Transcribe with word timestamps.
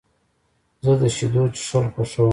زه 0.83 0.93
د 1.01 1.03
شیدو 1.15 1.43
څښل 1.55 1.85
خوښوم. 1.93 2.29